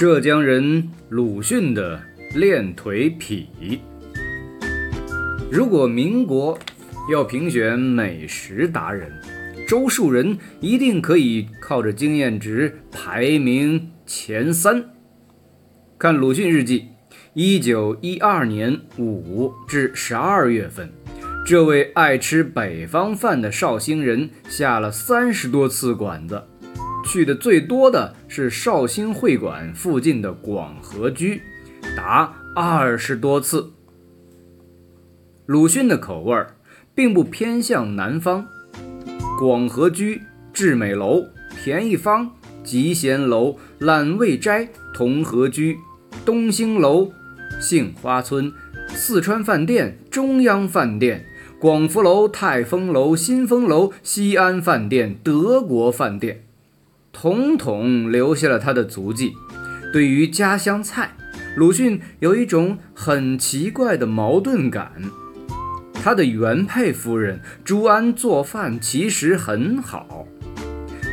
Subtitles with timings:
[0.00, 2.00] 浙江人鲁迅的
[2.34, 3.50] 练腿癖。
[5.52, 6.58] 如果民国
[7.12, 9.12] 要评选美食达人，
[9.68, 14.82] 周树人一定可以靠着经验值排名前三。
[15.98, 16.86] 看鲁迅日记，
[17.34, 20.90] 一九一二年五至十二月份，
[21.44, 26.42] 这位爱吃北方饭的绍兴人下了三十多次馆子。
[27.04, 31.40] 去的最多的是绍兴会馆附近的广和居，
[31.96, 33.72] 达二十多次。
[35.46, 36.56] 鲁迅的口味儿
[36.94, 38.46] 并不偏向南方，
[39.38, 40.22] 广和居、
[40.52, 41.24] 致美楼、
[41.56, 42.30] 便宜坊、
[42.62, 45.76] 集贤楼、揽味斋、同和居、
[46.24, 47.10] 东兴楼、
[47.60, 48.52] 杏花村、
[48.88, 51.26] 四川饭店、中央饭店、
[51.58, 56.44] 广福楼、泰丰楼、新丰楼、西安饭店、德国饭店。
[57.12, 59.34] 统统留下了他的足迹。
[59.92, 61.16] 对于家乡菜，
[61.56, 64.92] 鲁迅有一种很奇怪的矛盾感。
[65.92, 70.26] 他的原配夫人朱安做饭其实很好，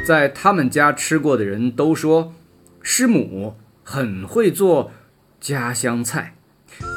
[0.06, 2.34] 在他们家吃过的人都说
[2.82, 4.92] 师母很会做
[5.42, 6.36] 家乡菜。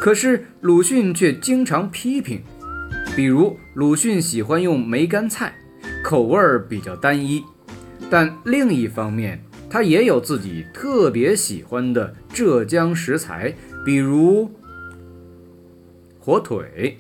[0.01, 2.43] 可是鲁迅却经常批评，
[3.17, 5.55] 比如鲁迅喜欢用梅干菜，
[6.05, 7.43] 口味儿比较单一。
[8.09, 14.51] 但另一方面，他也有自己特别喜欢的浙江食材，比如
[16.19, 16.99] 火腿。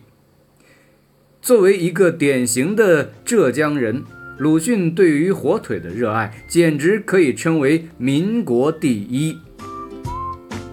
[1.43, 4.05] 作为一个典型的浙江人，
[4.39, 9.39] 鲁迅对于火腿的热爱简直可以称为民国第一。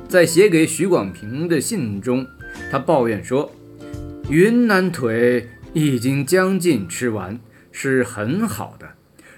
[0.09, 2.27] 在写给许广平的信中，
[2.69, 3.51] 他抱怨说
[4.29, 7.39] ：“云南腿已经将近吃完，
[7.71, 8.87] 是很好的，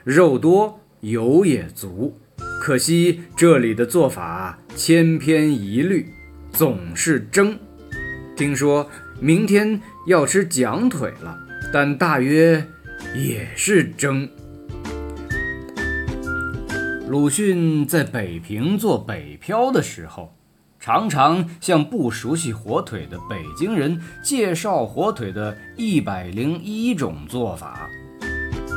[0.03, 2.19] 肉多。”油也足，
[2.59, 6.11] 可惜这里的做法千篇一律，
[6.52, 7.58] 总是蒸。
[8.36, 8.89] 听说
[9.22, 11.38] 明天要吃桨腿了，
[11.71, 12.67] 但大约
[13.15, 14.30] 也是蒸。
[17.08, 20.36] 鲁迅在北平做北漂的时候，
[20.82, 27.89] 常常向不熟悉火腿的北京人介绍火腿的一百零一种做法，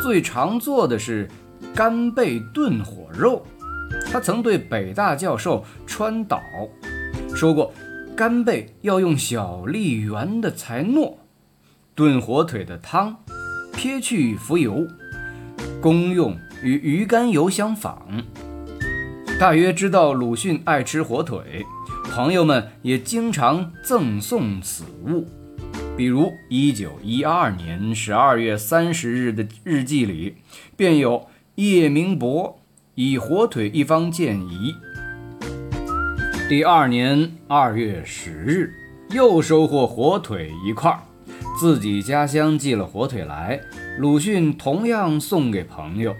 [0.02, 1.28] 最常做的是。
[1.74, 3.46] 干贝炖火肉，
[4.10, 6.38] 他曾对北大教授川岛
[7.34, 7.72] 说过，
[8.14, 11.14] 干贝要用小粒圆的才糯。
[11.94, 13.16] 炖火腿的汤，
[13.72, 14.86] 撇去浮油，
[15.80, 18.06] 功用与鱼肝油相仿。
[19.40, 21.64] 大约知道鲁迅爱吃火腿，
[22.10, 25.26] 朋友们也经常赠送此物，
[25.96, 30.36] 比如一九一二年十二月三十日的日记里，
[30.76, 31.28] 便有。
[31.56, 32.58] 叶明博
[32.94, 34.74] 以火腿一方见疑。
[36.48, 38.72] 第二年二月十日，
[39.10, 40.98] 又收获火腿一块，
[41.60, 43.60] 自己家乡寄了火腿来，
[43.98, 46.16] 鲁迅同样送给朋友。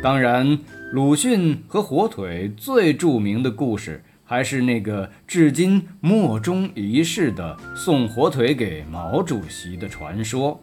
[0.00, 0.60] 当然，
[0.92, 10.62] 鲁迅和火腿最著名的故事，还是那个至今莫衷一是的送火腿给毛主席的传说。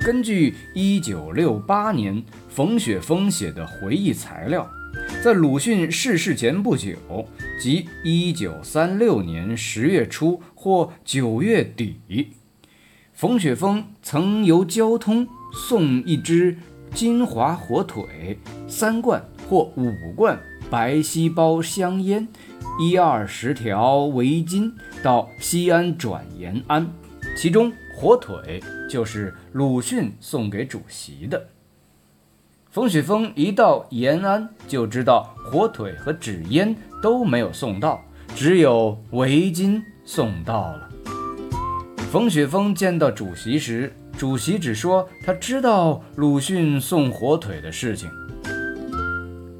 [0.00, 4.66] 根据一九六八年冯雪峰写的回忆材料，
[5.22, 6.96] 在鲁迅逝世前不久，
[7.60, 12.30] 即一九三六年十月初或九月底，
[13.12, 15.28] 冯雪峰曾由交通
[15.68, 16.56] 送一只
[16.94, 20.40] 金华火腿、三罐或五罐
[20.70, 22.28] 白细胞香烟、
[22.80, 24.72] 一二十条围巾
[25.02, 26.90] 到西安转延安，
[27.36, 27.72] 其中。
[27.98, 31.48] 火腿就是鲁迅送给主席的。
[32.70, 38.04] 冯雪峰一到延安，就知道火腿和纸烟都没有送到，
[38.34, 40.90] 只有围巾送到了。
[42.12, 48.10] 冯雪峰见到主席时，主席只说他知道鲁迅送火腿的事情。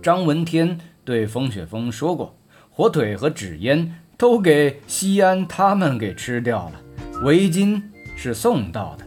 [0.02, 2.36] 张闻天对冯雪峰说过，
[2.68, 6.72] 火腿和纸烟都给西安他们给吃掉了，
[7.22, 7.80] 围巾。
[8.18, 9.04] 是送到的，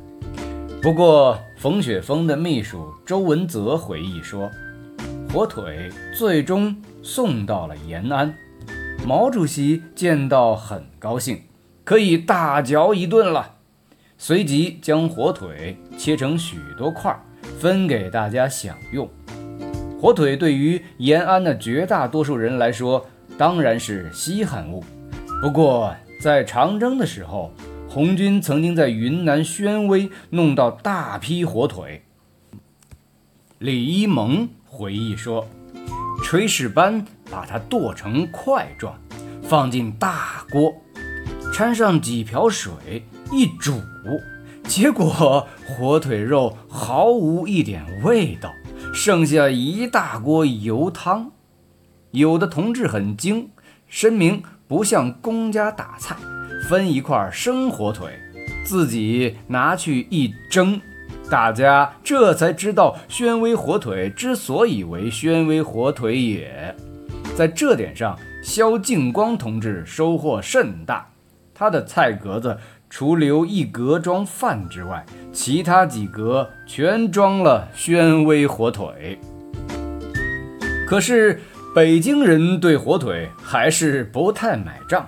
[0.84, 4.48] 不过冯雪峰的秘书周文泽回忆说，
[5.34, 8.32] 火腿最终送到了延安，
[9.04, 11.42] 毛主席见到很高兴，
[11.84, 13.56] 可以大嚼一顿了，
[14.16, 17.20] 随即将火腿切成许多块，
[17.60, 19.10] 分给大家享用。
[20.00, 23.06] 火腿对于延安的绝大多数人来说
[23.38, 24.84] 当然是稀罕物，
[25.42, 27.52] 不过在长征的时候。
[27.92, 32.04] 红军曾经在云南宣威弄到大批火腿。
[33.58, 35.48] 李一萌回忆说
[36.24, 38.94] ：“炊事班把它剁成块状，
[39.42, 40.72] 放进大锅，
[41.52, 42.72] 掺上几瓢水
[43.32, 43.82] 一煮，
[44.66, 48.54] 结果火腿肉毫无一点味道，
[48.94, 51.32] 剩下一大锅油汤。
[52.12, 53.50] 有的同志很精，
[53.88, 56.16] 申明不向公家打菜，
[56.68, 58.20] 分一块生火腿，
[58.64, 60.82] 自己拿去一蒸。
[61.30, 66.76] 大家这才知道宣威火腿之所以为宣威火腿也。
[67.36, 71.08] 在这点上，萧劲光同志收获甚大。
[71.54, 72.58] 他的菜格子
[72.90, 79.20] 除留一格装饭之外，其他几格全装了宣威火腿。
[80.88, 81.40] 可是
[81.76, 85.08] 北京人对火腿还是不太买账，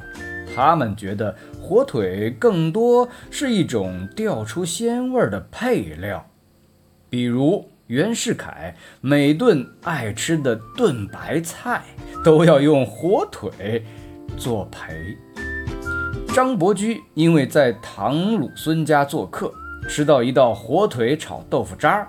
[0.56, 1.36] 他们觉得。
[1.64, 6.28] 火腿更多是一种调出鲜味的配料，
[7.10, 11.82] 比如袁世凯每顿爱吃的炖白菜
[12.26, 13.86] 都要用火腿
[14.36, 15.16] 作陪。
[16.34, 19.54] 张伯驹因为在唐鲁孙家做客，
[19.90, 22.08] 吃到一道火腿炒豆腐渣，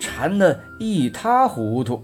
[0.00, 2.02] 馋得一塌糊涂，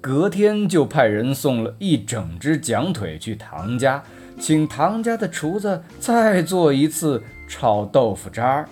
[0.00, 4.00] 隔天就派人送了一整只蒋腿去唐家。
[4.38, 8.64] 请唐家的厨子再做一次炒豆腐渣。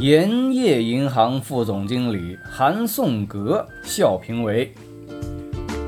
[0.00, 4.74] 盐业银行副总经理韩颂格笑评为：“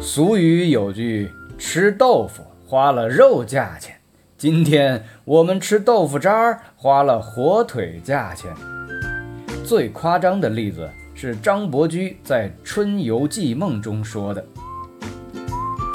[0.00, 1.28] 俗语有句，
[1.58, 3.95] 吃豆腐花了肉价钱，
[4.38, 8.54] 今天我们吃豆腐渣儿花了火腿价钱。”
[9.64, 14.44] 最夸张的例子是张伯驹在《春游记梦》中说的。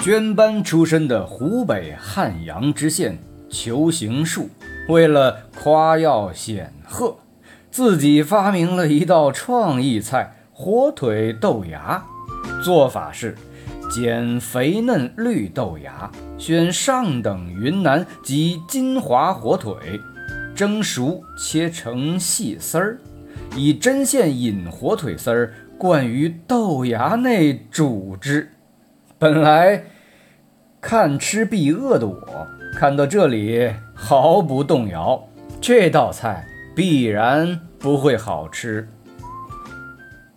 [0.04, 4.50] 捐班出身的湖北汉阳知县裘行树，
[4.90, 7.16] 为了夸耀显赫，
[7.70, 12.04] 自己发明了一道创意菜——火腿豆芽。
[12.64, 13.36] 做法是：
[13.92, 19.76] 捡肥嫩绿豆芽，选上等云南及金华火腿，
[20.56, 22.98] 蒸熟切成细丝儿，
[23.54, 28.54] 以针线引火腿丝儿灌于豆芽内煮之。
[29.20, 29.84] 本来
[30.80, 35.28] 看吃必饿的我，看到这里毫不动摇，
[35.60, 38.88] 这道菜必然不会好吃。